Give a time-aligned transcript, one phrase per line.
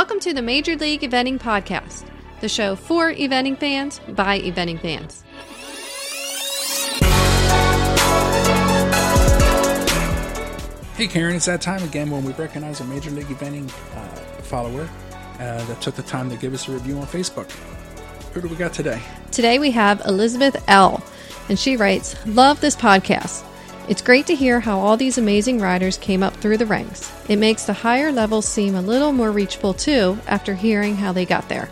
[0.00, 2.06] Welcome to the Major League Eventing Podcast,
[2.40, 5.22] the show for eventing fans by eventing fans.
[10.96, 14.88] Hey Karen, it's that time again when we recognize a Major League Eventing uh, follower
[15.34, 17.50] uh, that took the time to give us a review on Facebook.
[18.32, 19.02] Who do we got today?
[19.32, 21.04] Today we have Elizabeth L.,
[21.50, 23.44] and she writes, Love this podcast.
[23.88, 27.12] It's great to hear how all these amazing riders came up through the ranks.
[27.28, 31.24] It makes the higher levels seem a little more reachable too after hearing how they
[31.24, 31.68] got there.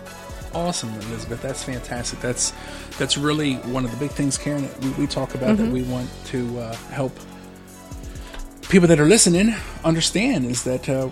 [0.54, 1.42] Awesome, Elizabeth.
[1.42, 2.20] That's fantastic.
[2.20, 2.52] That's
[2.98, 5.66] that's really one of the big things, Karen, that we, we talk about mm-hmm.
[5.66, 7.12] that we want to uh, help
[8.68, 11.08] people that are listening understand is that uh,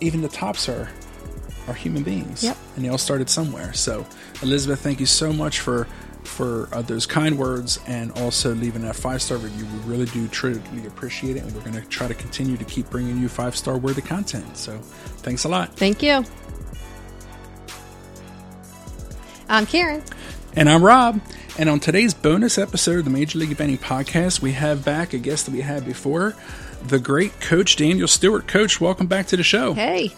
[0.00, 0.88] even the tops are
[1.66, 2.56] are human beings, yep.
[2.76, 3.74] and they all started somewhere.
[3.74, 4.06] So,
[4.40, 5.86] Elizabeth, thank you so much for
[6.28, 9.64] for uh, those kind words and also leaving that five star review.
[9.66, 12.88] We really do truly appreciate it, and we're going to try to continue to keep
[12.90, 14.56] bringing you five star worthy content.
[14.56, 15.74] So, thanks a lot.
[15.74, 16.24] Thank you.
[19.48, 20.02] I'm Karen.
[20.54, 21.20] And I'm Rob.
[21.58, 25.18] And on today's bonus episode of the Major League Eventing podcast, we have back a
[25.18, 26.36] guest that we had before,
[26.86, 28.46] the great Coach Daniel Stewart.
[28.46, 29.74] Coach, welcome back to the show.
[29.74, 30.12] Hey.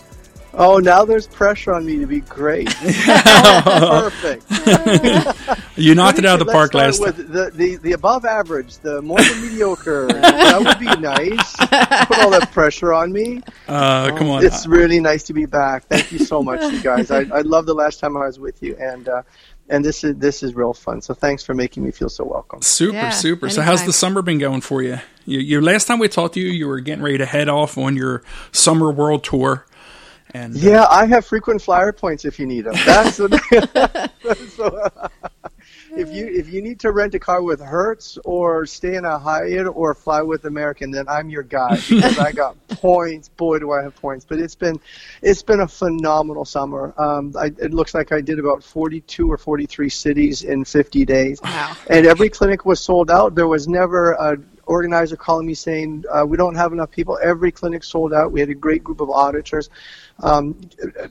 [0.53, 2.69] Oh, now there's pressure on me to be great.
[3.65, 4.45] Perfect.
[5.77, 7.15] you knocked it out of the park last time.
[7.17, 10.09] The, the, the above average, the more than mediocre.
[10.09, 11.56] that would be nice.
[11.56, 13.43] Put all that pressure on me.
[13.69, 14.45] Uh, come on.
[14.45, 15.84] It's really nice to be back.
[15.84, 17.11] Thank you so much, you guys.
[17.11, 19.23] I, I love the last time I was with you, and uh,
[19.69, 21.01] and this is this is real fun.
[21.01, 22.61] So thanks for making me feel so welcome.
[22.61, 23.47] Super, yeah, super.
[23.47, 23.56] Anytime.
[23.56, 24.98] So how's the summer been going for you?
[25.25, 25.39] you?
[25.39, 27.97] You last time we talked to you, you were getting ready to head off on
[27.97, 29.65] your summer world tour.
[30.34, 32.75] And, uh, yeah, I have frequent flyer points if you need them.
[32.86, 33.28] That's so,
[35.97, 39.19] if you if you need to rent a car with Hertz or stay in a
[39.19, 43.28] Hyatt or fly with American, then I'm your guy because I got points.
[43.28, 44.25] Boy, do I have points!
[44.25, 44.81] But it's been
[45.22, 46.94] it's been a phenomenal summer.
[46.97, 51.41] Um, I, it looks like I did about 42 or 43 cities in 50 days,
[51.43, 51.76] wow.
[51.88, 53.34] and every clinic was sold out.
[53.34, 57.19] There was never a organizer calling me saying uh, we don't have enough people.
[57.21, 58.31] Every clinic sold out.
[58.31, 59.69] We had a great group of auditors.
[60.22, 60.60] Um,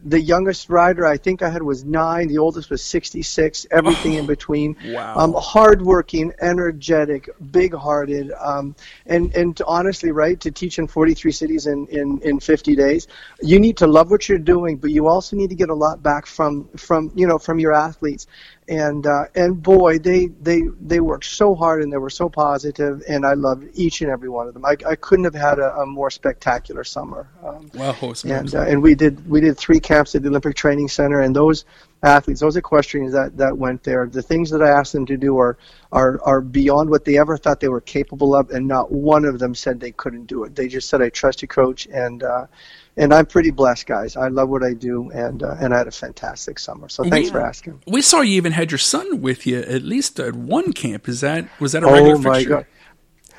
[0.04, 2.28] the youngest rider I think I had was nine.
[2.28, 3.66] The oldest was 66.
[3.72, 4.76] Everything oh, in between.
[4.86, 5.16] Wow.
[5.18, 8.76] Um, hardworking, energetic, big-hearted, um,
[9.06, 13.08] and and honestly, right, to teach in 43 cities in, in in 50 days,
[13.42, 16.02] you need to love what you're doing, but you also need to get a lot
[16.04, 18.28] back from from you know from your athletes
[18.70, 23.02] and uh, and boy, they they they worked so hard and they were so positive,
[23.10, 24.64] and I loved each and every one of them.
[24.64, 27.28] I, I couldn't have had a, a more spectacular summer.
[27.44, 30.88] Um, wow, and uh, and we did we did three camps at the Olympic Training
[30.88, 31.66] Center, and those
[32.04, 35.38] athletes, those equestrians that, that went there, the things that I asked them to do
[35.38, 35.58] are,
[35.92, 39.40] are are beyond what they ever thought they were capable of, and not one of
[39.40, 40.56] them said they couldn't do it.
[40.56, 42.46] They just said, "I trust you, coach," and uh,
[43.00, 44.18] and I'm pretty blessed, guys.
[44.18, 46.90] I love what I do, and uh, and I had a fantastic summer.
[46.90, 47.82] So thanks we, for asking.
[47.88, 51.08] We saw you even had your son with you at least at one camp.
[51.08, 52.50] Is that was that a regular oh, my fixture?
[52.50, 52.66] God.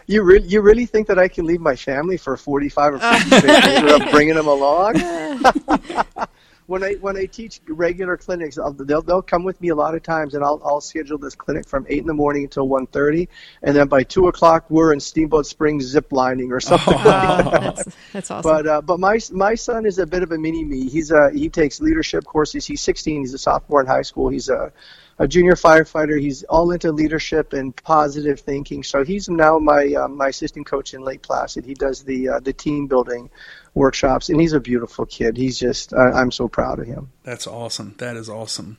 [0.06, 3.30] You really, you really think that I can leave my family for 45 or 50
[3.46, 4.94] days without bringing them along?
[6.70, 9.96] when I when I teach regular clinics, I'll, they'll they'll come with me a lot
[9.96, 12.86] of times, and I'll I'll schedule this clinic from eight in the morning until one
[12.86, 13.28] thirty,
[13.60, 16.80] and then by two o'clock we're in Steamboat Springs zip lining or something.
[17.00, 17.36] Oh, wow.
[17.36, 17.60] like that.
[17.60, 18.50] that's, that's awesome.
[18.50, 20.88] But uh, but my my son is a bit of a mini me.
[20.88, 22.66] He's a he takes leadership courses.
[22.66, 23.20] He's 16.
[23.20, 24.28] He's a sophomore in high school.
[24.28, 24.72] He's a
[25.20, 26.18] a junior firefighter.
[26.18, 28.82] He's all into leadership and positive thinking.
[28.82, 31.64] So he's now my uh, my assistant coach in Lake Placid.
[31.66, 33.30] He does the uh, the team building
[33.74, 35.36] workshops, and he's a beautiful kid.
[35.36, 37.12] He's just I, I'm so proud of him.
[37.22, 37.94] That's awesome.
[37.98, 38.78] That is awesome.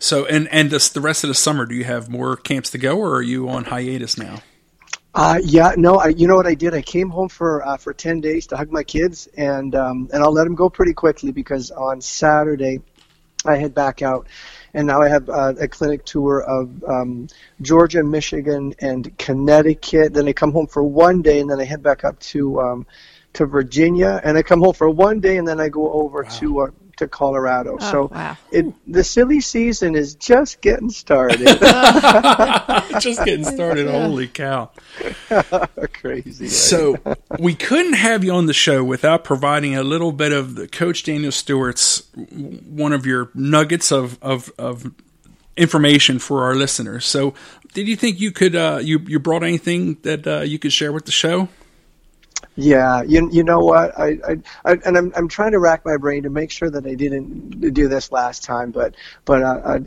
[0.00, 2.78] So and and this, the rest of the summer, do you have more camps to
[2.78, 4.40] go, or are you on hiatus now?
[5.14, 6.74] Uh, yeah, no, I, you know what I did?
[6.74, 10.20] I came home for uh, for ten days to hug my kids, and um, and
[10.20, 12.80] I'll let them go pretty quickly because on Saturday
[13.48, 14.26] I head back out
[14.76, 17.28] and now I have uh, a clinic tour of um,
[17.62, 20.12] Georgia, Michigan, and Connecticut.
[20.12, 22.86] Then I come home for one day, and then I head back up to um,
[23.32, 26.28] to Virginia, and I come home for one day, and then I go over wow.
[26.38, 27.78] to uh, to Colorado.
[27.80, 28.36] Oh, so wow.
[28.50, 31.40] it the silly season is just getting started.
[33.00, 33.88] just getting started.
[33.88, 34.70] Holy cow.
[35.92, 36.44] Crazy.
[36.44, 36.52] Right?
[36.52, 36.96] So
[37.38, 41.04] we couldn't have you on the show without providing a little bit of the Coach
[41.04, 44.92] Daniel Stewart's one of your nuggets of of, of
[45.56, 47.06] information for our listeners.
[47.06, 47.34] So
[47.72, 50.92] did you think you could uh, you you brought anything that uh, you could share
[50.92, 51.48] with the show?
[52.58, 53.98] Yeah, you you know what?
[53.98, 56.86] I, I, I and I'm I'm trying to rack my brain to make sure that
[56.86, 58.94] I didn't do this last time, but
[59.26, 59.78] but uh, uh,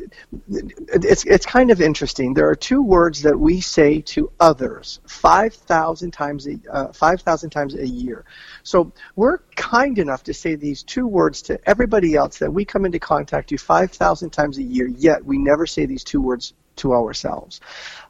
[0.50, 2.36] it's it's kind of interesting.
[2.36, 7.22] There are two words that we say to others five thousand times a uh, five
[7.22, 8.24] thousand times a year.
[8.62, 12.86] So we're kind enough to say these two words to everybody else that we come
[12.86, 14.88] into contact with five thousand times a year.
[14.88, 17.62] Yet we never say these two words to ourselves.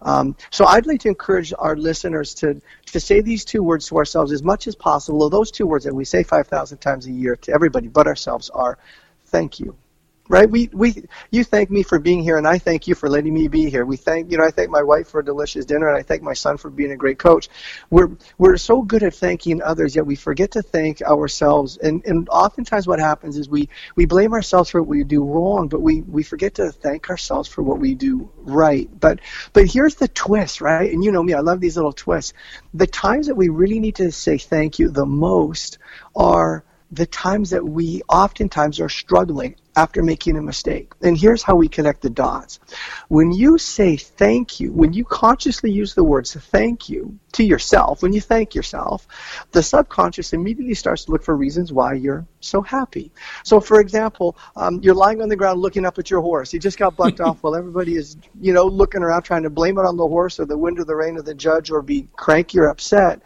[0.01, 3.98] Um, so I'd like to encourage our listeners to, to say these two words to
[3.98, 5.30] ourselves as much as possible.
[5.30, 8.77] Those two words that we say 5,000 times a year to everybody but ourselves are
[9.25, 9.75] thank you
[10.30, 10.50] right?
[10.50, 13.48] We we you thank me for being here, and I thank you for letting me
[13.48, 13.86] be here.
[13.86, 16.22] We thank you know I thank my wife for a delicious dinner, and I thank
[16.22, 17.50] my son for being a great coach.
[17.90, 21.78] We're we're so good at thanking others, yet we forget to thank ourselves.
[21.78, 25.68] And and oftentimes what happens is we we blame ourselves for what we do wrong,
[25.68, 28.88] but we we forget to thank ourselves for what we do right.
[29.00, 29.20] But
[29.54, 30.94] but here's the twist, right?
[30.94, 32.34] And you know me, I love these little twists.
[32.74, 35.80] The times that we really need to say thank you the most
[36.16, 40.91] are the times that we oftentimes are struggling after making a mistake.
[41.01, 42.59] And here's how we connect the dots.
[43.07, 48.01] When you say thank you, when you consciously use the words thank you to yourself,
[48.01, 49.07] when you thank yourself,
[49.51, 53.12] the subconscious immediately starts to look for reasons why you're so happy.
[53.44, 56.51] So, for example, um, you're lying on the ground looking up at your horse.
[56.51, 59.77] You just got bucked off while everybody is, you know, looking around trying to blame
[59.77, 62.07] it on the horse or the wind or the rain or the judge or be
[62.15, 63.21] cranky or upset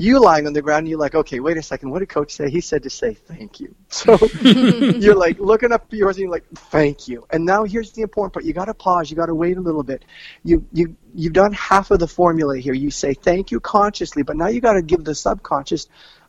[0.00, 2.48] you lying on the ground, you're like, okay, wait a second, what did coach say?
[2.48, 3.74] He said to say thank you.
[3.90, 7.26] So you're like looking up at yours and you're like, thank you.
[7.30, 8.44] And now here's the important part.
[8.44, 9.10] You got to pause.
[9.10, 10.04] You got to wait a little bit.
[10.42, 12.72] You you you've done half of the formula here.
[12.72, 15.88] You say thank you consciously, but now you got to give the subconscious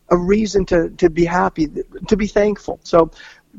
[0.10, 1.68] a reason to to be happy,
[2.08, 2.80] to be thankful.
[2.84, 3.12] So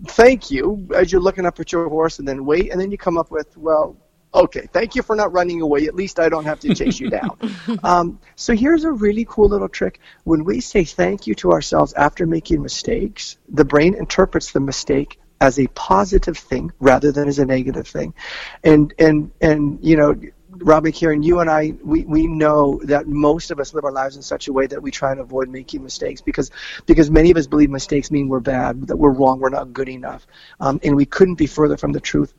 [0.09, 2.99] thank you as you're looking up at your horse, and then wait, and then you
[2.99, 3.97] come up with, well,
[4.35, 5.87] Okay, thank you for not running away.
[5.87, 7.39] At least I don't have to chase you down.
[7.85, 10.01] Um, so here's a really cool little trick.
[10.25, 15.19] When we say thank you to ourselves after making mistakes, the brain interprets the mistake
[15.41, 18.15] as a positive thing rather than as a negative thing.
[18.63, 20.15] And and and you know,
[20.51, 24.17] Robbie Karen, you and I, we, we know that most of us live our lives
[24.17, 26.51] in such a way that we try and avoid making mistakes because
[26.87, 29.89] because many of us believe mistakes mean we're bad, that we're wrong, we're not good
[29.89, 30.27] enough,
[30.61, 32.33] um, and we couldn't be further from the truth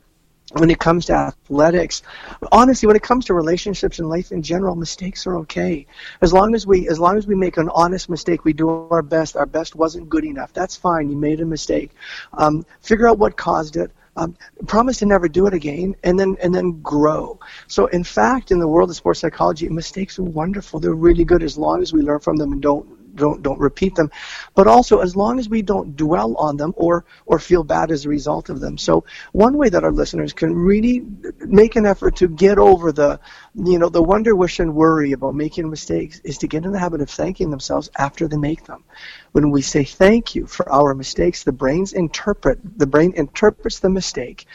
[0.54, 2.04] when it comes to athletics
[2.52, 5.86] honestly when it comes to relationships and life in general mistakes are okay.
[6.22, 9.02] As long as we as long as we make an honest mistake we do our
[9.02, 9.36] best.
[9.36, 10.54] Our best wasn't good enough.
[10.54, 11.10] That's fine.
[11.10, 11.92] You made a mistake.
[12.34, 13.92] Um, figure out what caused it.
[14.16, 17.40] Um, promise to never do it again and then and then grow.
[17.68, 20.80] So in fact in the world of sports psychology mistakes are wonderful.
[20.80, 23.96] They're really good as long as we learn from them and don't don't don't repeat
[23.96, 24.12] them.
[24.56, 28.06] But also as long as we don't dwell on them or or feel bad as
[28.06, 28.78] a result of them.
[28.78, 31.06] So one way that our listeners can really
[31.40, 33.20] make an effort to get over the
[33.56, 36.80] you know the wonder wish and worry about making mistakes is to get in the
[36.80, 38.84] habit of thanking themselves after they make them.
[39.32, 43.90] When we say thank you for our mistakes the brains interpret the brain interprets the
[43.90, 44.46] mistake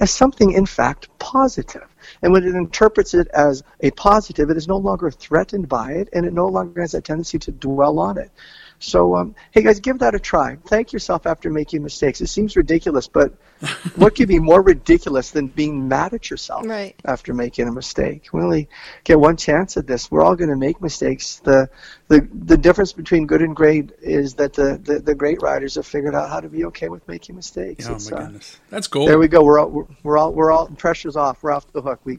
[0.00, 1.88] as something in fact positive
[2.22, 6.08] and when it interprets it as a positive, it is no longer threatened by it,
[6.12, 8.30] and it no longer has a tendency to dwell on it.
[8.80, 10.56] So, um, hey guys, give that a try.
[10.66, 12.20] Thank yourself after making mistakes.
[12.20, 13.32] It seems ridiculous, but
[13.96, 16.94] what could be more ridiculous than being mad at yourself right.
[17.04, 18.28] after making a mistake?
[18.32, 18.68] We only
[19.02, 20.10] get one chance at this.
[20.10, 21.40] We're all going to make mistakes.
[21.40, 21.68] The,
[22.06, 25.86] the the difference between good and great is that the, the, the great writers have
[25.86, 27.88] figured out how to be okay with making mistakes.
[27.88, 29.06] Oh it's, my uh, goodness, that's cool.
[29.06, 29.42] There we go.
[29.42, 31.42] We're all we're, we're all we're all pressure's off.
[31.42, 32.00] We're off the hook.
[32.04, 32.18] We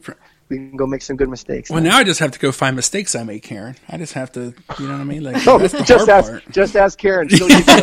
[0.50, 1.70] we can go make some good mistakes.
[1.70, 3.76] Well, now I just have to go find mistakes I make, Karen.
[3.88, 5.22] I just have to, you know what I mean?
[5.22, 6.50] Like oh, that's the just hard ask, part.
[6.50, 7.28] just ask Karen.
[7.28, 7.74] She'll give you, she'll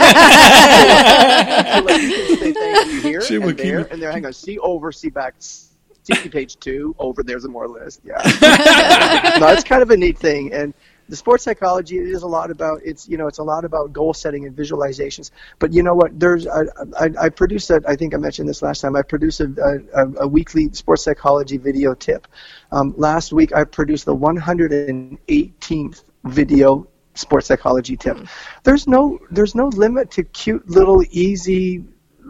[1.99, 4.11] you can say thank you here She and keep there me- and there.
[4.11, 7.23] Hang on, see over, see back, see page two over.
[7.23, 8.01] There's a more list.
[8.03, 8.15] Yeah,
[9.39, 10.73] no, it's kind of a neat thing, and
[11.09, 13.93] the sports psychology it is a lot about it's you know it's a lot about
[13.93, 15.31] goal setting and visualizations.
[15.59, 16.19] But you know what?
[16.19, 16.61] There's I
[16.99, 18.95] I, I produce a I think I mentioned this last time.
[18.95, 19.47] I produce a
[19.93, 22.27] a, a weekly sports psychology video tip.
[22.71, 28.17] Um, last week I produced the 118th video sports psychology tip.
[28.63, 31.83] There's no there's no limit to cute little easy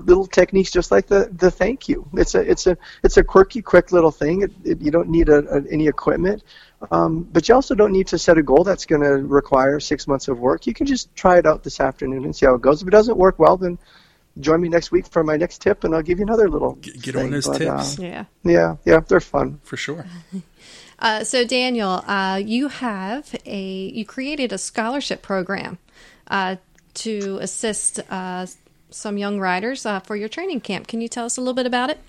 [0.06, 2.08] little techniques just like the the thank you.
[2.14, 4.42] It's a it's a it's a quirky quick little thing.
[4.44, 6.44] It, it, you don't need a, a, any equipment.
[6.92, 10.08] Um, but you also don't need to set a goal that's going to require six
[10.08, 10.68] months of work.
[10.68, 12.82] You can just try it out this afternoon and see how it goes.
[12.84, 13.80] If it doesn't work well, then
[14.40, 16.74] join me next week for my next tip, and I'll give you another little.
[16.76, 17.26] Get, get thing.
[17.26, 18.26] on those But, uh, tips Yeah.
[18.44, 19.60] yeah, yeah, they're fun.
[19.64, 20.06] for sure.
[21.00, 23.62] Uh, so Daniel, uh, you have a
[23.94, 25.78] you created a scholarship program
[26.28, 26.56] uh,
[26.96, 28.48] to assist uh,
[28.90, 30.88] some young riders uh, for your training camp.
[30.88, 32.00] Can you tell us a little bit about it?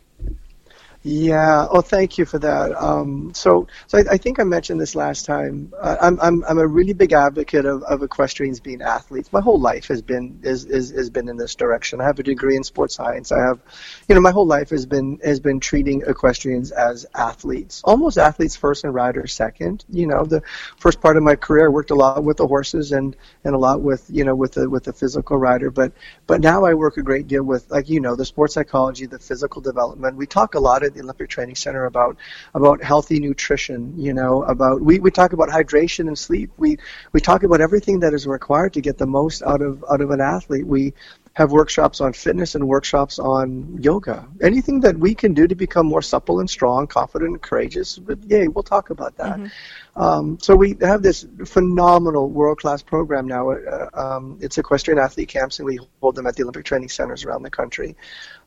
[1.03, 1.69] Yeah.
[1.71, 2.75] Oh, thank you for that.
[2.75, 5.73] Um, so, so I, I, think I mentioned this last time.
[5.81, 9.33] Uh, I'm, I'm, I'm a really big advocate of, of equestrians being athletes.
[9.33, 12.01] My whole life has been is, is has been in this direction.
[12.01, 13.31] I have a degree in sports science.
[13.31, 13.61] I have,
[14.09, 18.57] you know, my whole life has been has been treating equestrians as athletes, almost athletes
[18.57, 19.85] first and riders second.
[19.89, 20.43] You know, the
[20.79, 23.15] first part of my career, I worked a lot with the horses and
[23.45, 25.71] and a lot with you know with the with the physical rider.
[25.71, 25.93] But
[26.27, 29.21] but now I work a great deal with like you know the sports psychology, the
[29.21, 30.17] physical development.
[30.17, 32.17] We talk a lot at the Olympic Training Center about
[32.55, 33.95] about healthy nutrition.
[33.97, 36.51] You know, about we, we talk about hydration and sleep.
[36.57, 36.79] We
[37.13, 40.11] we talk about everything that is required to get the most out of out of
[40.11, 40.67] an athlete.
[40.67, 40.95] We
[41.39, 44.27] have workshops on fitness and workshops on yoga.
[44.43, 48.19] Anything that we can do to become more supple and strong, confident and courageous, but
[48.25, 49.37] yay, we'll talk about that.
[49.39, 50.03] Mm-hmm.
[50.03, 53.51] Um, so we have this phenomenal world-class program now.
[53.53, 57.25] Uh, um, it's equestrian athlete camps, and we hold them at the Olympic training centers
[57.25, 57.95] around the country.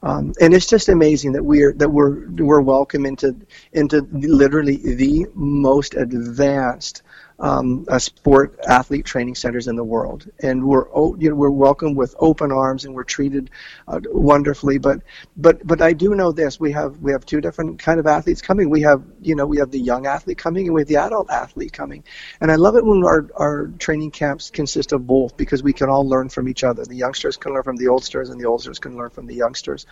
[0.04, 3.38] Um, and it's just amazing that we're that we're we're welcome into
[3.72, 7.04] into literally the most advanced
[7.42, 10.86] um, uh, sport athlete training centers in the world, and we're
[11.18, 13.50] you know, we're welcomed with open arms and we're treated
[13.88, 14.78] uh, wonderfully.
[14.78, 15.02] But
[15.36, 18.44] but but I do know this: we have we have two different kind of athletes
[18.44, 18.70] coming.
[18.70, 21.32] We have you know we have the young athlete coming and we have the adult
[21.32, 22.04] athlete coming,
[22.40, 25.90] and I love it when our our training camps consist of both because we can
[25.90, 26.86] all learn from each other.
[26.86, 29.88] The youngsters can learn from the oldsters, and the oldsters can learn from the youngsters.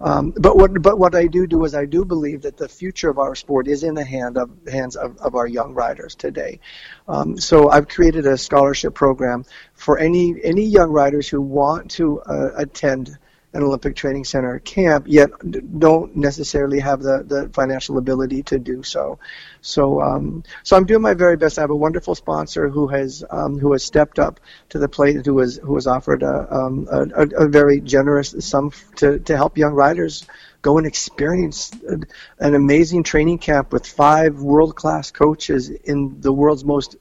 [0.00, 3.10] Um, but what but what I do do is I do believe that the future
[3.10, 6.60] of our sport is in the hand of hands of, of our young riders today.
[7.08, 9.44] Um, so I've created a scholarship program
[9.74, 13.18] for any any young writers who want to uh, attend
[13.54, 15.30] an Olympic Training Center camp, yet
[15.78, 19.18] don't necessarily have the, the financial ability to do so.
[19.60, 21.58] So, um, so I'm doing my very best.
[21.58, 24.40] I have a wonderful sponsor who has um, who has stepped up
[24.70, 28.72] to the plate, who has who has offered a, um, a, a, very generous sum
[28.96, 30.26] to to help young riders
[30.62, 31.72] go and experience
[32.38, 36.96] an amazing training camp with five world class coaches in the world's most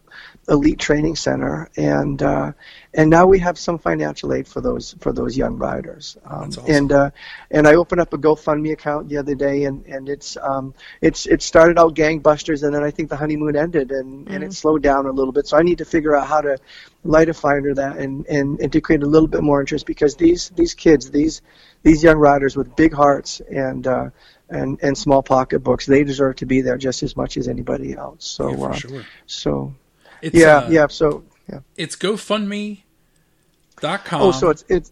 [0.49, 2.51] elite training center, and uh,
[2.93, 6.17] and now we have some financial aid for those for those young riders.
[6.25, 6.65] Um, awesome.
[6.67, 7.11] And uh,
[7.49, 11.25] and I opened up a GoFundMe account the other day, and and it's um, it's
[11.25, 14.33] it started out gangbusters, and then I think the honeymoon ended, and mm-hmm.
[14.33, 14.55] and it mm.
[14.55, 15.47] slowed down a little bit.
[15.47, 16.57] So I need to figure out how to
[17.03, 19.85] light a fire under that, and, and and to create a little bit more interest
[19.85, 21.41] because these these kids these
[21.83, 24.09] these young riders with big hearts and uh,
[24.49, 28.25] and and small pocketbooks they deserve to be there just as much as anybody else.
[28.25, 29.05] So yeah, uh, sure.
[29.25, 29.75] so
[30.21, 30.87] it's, yeah, uh, yeah.
[30.87, 34.21] So yeah, it's GoFundMe.com.
[34.21, 34.91] Oh, so it's it's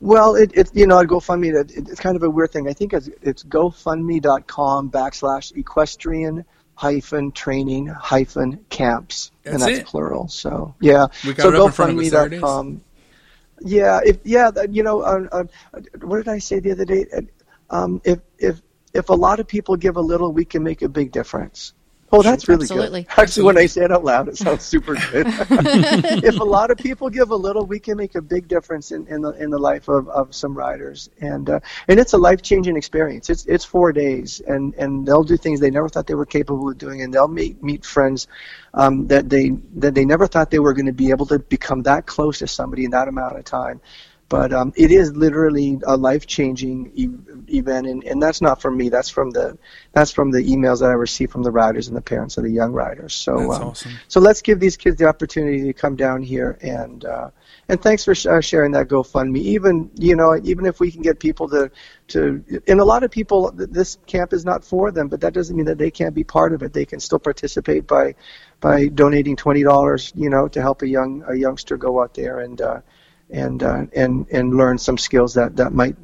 [0.00, 1.54] well, it, it's you know, GoFundMe.
[1.54, 2.68] It, it's kind of a weird thing.
[2.68, 9.86] I think it's it's GoFundMe.com backslash equestrian hyphen training hyphen camps, that's and that's it.
[9.86, 10.28] plural.
[10.28, 12.82] So yeah, we got so GoFundMe.com.
[13.60, 15.44] Yeah, if yeah, you know, uh, uh,
[16.02, 17.06] what did I say the other day?
[17.70, 18.60] Um, if if
[18.94, 21.72] if a lot of people give a little, we can make a big difference.
[22.10, 23.02] Oh, that's really Absolutely.
[23.02, 23.08] good.
[23.10, 23.54] Actually, Absolutely.
[23.54, 25.26] when I say it out loud, it sounds super good.
[26.24, 29.06] if a lot of people give a little, we can make a big difference in,
[29.08, 32.40] in the in the life of, of some riders, and uh, and it's a life
[32.40, 33.28] changing experience.
[33.28, 36.70] It's it's four days, and, and they'll do things they never thought they were capable
[36.70, 38.26] of doing, and they'll meet meet friends
[38.72, 41.82] um, that they that they never thought they were going to be able to become
[41.82, 43.82] that close to somebody in that amount of time.
[44.30, 46.92] But um, it is literally a life changing
[47.48, 48.88] event, and, and that's not from me.
[48.88, 49.58] That's from the
[49.92, 52.50] that's from the emails that I receive from the riders and the parents of the
[52.50, 53.14] young riders.
[53.14, 53.92] So that's um, awesome.
[54.08, 57.04] So let's give these kids the opportunity to come down here and.
[57.04, 57.30] Uh,
[57.68, 59.38] and thanks for sh- uh, sharing that GoFundMe.
[59.38, 61.70] Even you know, even if we can get people to
[62.08, 65.54] to, and a lot of people, this camp is not for them, but that doesn't
[65.54, 66.72] mean that they can't be part of it.
[66.72, 68.14] They can still participate by
[68.60, 72.40] by donating twenty dollars, you know, to help a young a youngster go out there
[72.40, 72.80] and uh,
[73.30, 75.96] and uh, and and learn some skills that that might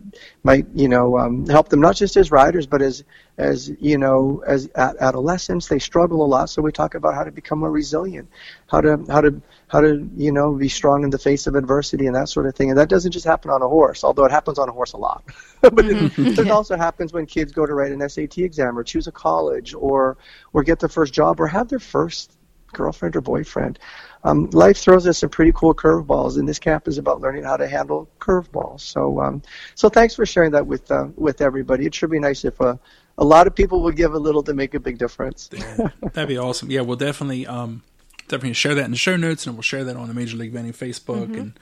[0.43, 3.03] might you know um, help them not just as riders but as
[3.39, 5.67] as you know as adolescents.
[5.67, 8.29] They struggle a lot so we talk about how to become more resilient
[8.69, 12.07] how to how to how to you know be strong in the face of adversity
[12.07, 12.71] and that sort of thing.
[12.71, 14.99] And that doesn't just happen on a horse although it happens on a horse a
[14.99, 15.25] lot.
[15.63, 16.27] But mm-hmm.
[16.27, 19.13] it, it also happens when kids go to write an SAT exam or choose a
[19.13, 20.19] college or
[20.53, 22.37] or get their first job or have their first
[22.75, 23.79] girlfriend or boyfriend
[24.25, 27.59] um, life throws us some pretty cool curveballs, and this camp is about learning how
[27.59, 28.81] to handle curveballs.
[28.81, 29.43] So, um,
[29.75, 31.85] so thanks for sharing that with uh, with everybody.
[31.85, 32.77] It should be nice if uh,
[33.19, 35.51] a lot of people would give a little to make a big difference.
[35.53, 36.71] yeah, that'd be awesome.
[36.71, 37.83] Yeah, we'll definitely um,
[38.29, 40.55] definitely share that in the show notes, and we'll share that on the Major League
[40.55, 41.35] Eventing Facebook, mm-hmm.
[41.35, 41.59] and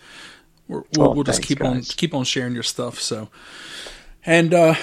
[0.68, 1.90] we will we'll, oh, we'll just keep guys.
[1.90, 3.00] on keep on sharing your stuff.
[3.00, 3.28] So,
[4.24, 4.76] and uh,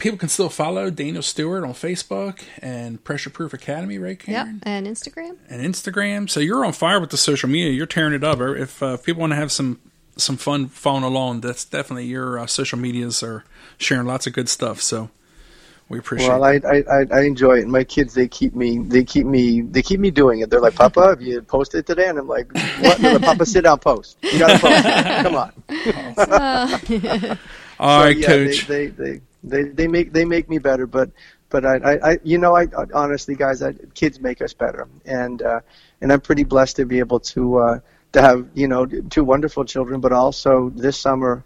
[0.00, 4.56] people can still follow Daniel Stewart on Facebook and Pressure Proof Academy, right, Karen?
[4.56, 5.36] Yep, and Instagram.
[5.48, 6.28] And Instagram.
[6.28, 7.70] So you're on fire with the social media.
[7.72, 8.40] You're tearing it up.
[8.40, 9.80] If, uh, if people want to have some
[10.16, 13.44] some fun following along, that's definitely your uh, social medias are
[13.78, 14.82] sharing lots of good stuff.
[14.82, 15.08] So
[15.88, 16.28] We appreciate.
[16.28, 17.68] Well, I, I I enjoy it.
[17.68, 20.50] My kids, they keep me they keep me they keep me doing it.
[20.50, 22.08] They're like, Papa, have you posted today?
[22.08, 23.00] And I'm like, What?
[23.00, 24.18] No, Papa, sit down, post.
[24.30, 24.84] You got to post.
[25.22, 25.52] Come on.
[27.78, 28.66] All So, right, yeah, Coach.
[28.66, 31.10] They, they, they, they, they make they make me better, but
[31.48, 35.42] but I, I, I you know I honestly guys, I, kids make us better, and
[35.42, 35.60] uh,
[36.00, 37.80] and I'm pretty blessed to be able to uh,
[38.12, 41.44] to have you know two wonderful children, but also this summer.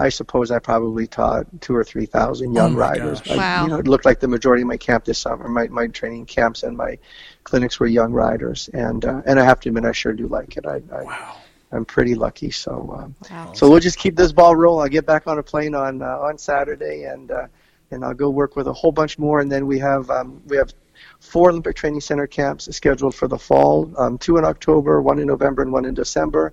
[0.00, 3.20] I suppose I probably taught two or three thousand young Oh my riders.
[3.28, 3.64] I- Wow.
[3.64, 5.48] you know, it looked like the majority of my camp this summer.
[5.48, 6.98] My my training camps and my
[7.42, 10.56] clinics were young riders, and uh, and I have to admit, I sure do like
[10.56, 10.66] it.
[10.66, 11.36] I, I wow.
[11.72, 12.50] I'm pretty lucky.
[12.50, 13.52] So um, Wow.
[13.52, 14.82] so we'll just keep this ball rolling.
[14.82, 17.46] I'll get back on a plane on uh, on Saturday, and uh,
[17.90, 19.40] and I'll go work with a whole bunch more.
[19.40, 20.72] And then we have um, we have
[21.20, 23.92] four Olympic Training Center camps scheduled for the fall.
[23.98, 26.52] Um, two in October, one in November, and one in December.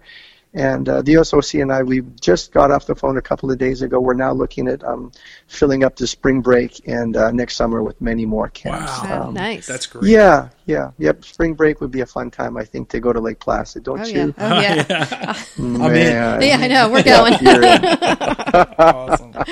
[0.56, 3.58] And uh, the SOC and I, we just got off the phone a couple of
[3.58, 4.00] days ago.
[4.00, 5.12] We're now looking at um,
[5.48, 9.04] filling up the spring break and uh, next summer with many more camps.
[9.04, 9.10] Wow.
[9.10, 9.68] Wow, Um, nice.
[9.68, 10.10] That's great.
[10.10, 11.26] Yeah, yeah, yep.
[11.26, 14.00] Spring break would be a fun time, I think, to go to Lake Placid, don't
[14.00, 14.26] oh yeah.
[14.26, 14.34] you?
[14.38, 15.44] Oh yeah.
[15.58, 16.42] Man.
[16.42, 16.90] yeah, I know.
[16.90, 17.34] We're going.
[18.78, 19.34] Awesome.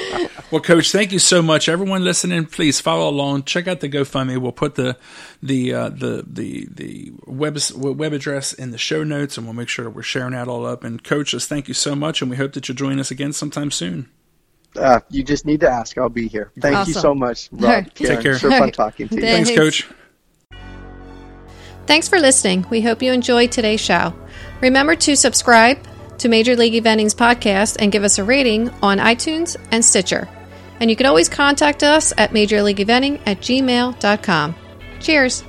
[0.52, 1.68] Well, Coach, thank you so much.
[1.68, 3.46] Everyone listening, please follow along.
[3.46, 4.38] Check out the GoFundMe.
[4.38, 4.98] We'll put the
[5.42, 9.68] the uh, the the the web web address in the show notes, and we'll make
[9.68, 10.84] sure we're sharing that all up.
[10.84, 13.34] And Coach, just thank you so much, and we hope that you'll join us again
[13.34, 14.10] sometime soon.
[14.76, 15.98] Uh, you just need to ask.
[15.98, 16.52] I'll be here.
[16.60, 17.64] Thank you so much, Rob.
[17.64, 17.94] All right.
[17.94, 18.16] Karen.
[18.16, 18.38] Take care.
[18.40, 18.74] Sure All fun right.
[18.74, 19.22] talking to you.
[19.22, 19.50] Thanks.
[19.50, 19.90] Thanks, Coach.
[21.86, 22.66] Thanks for listening.
[22.70, 24.14] We hope you enjoyed today's show.
[24.62, 25.86] Remember to subscribe
[26.18, 30.30] to Major League Eventing's podcast and give us a rating on iTunes and Stitcher.
[30.80, 34.56] And you can always contact us at majorleagueeventing at gmail.com.
[35.00, 35.44] Cheers.